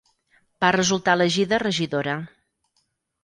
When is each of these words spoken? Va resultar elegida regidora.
Va 0.63 0.69
resultar 0.75 1.13
elegida 1.19 1.59
regidora. 1.63 2.15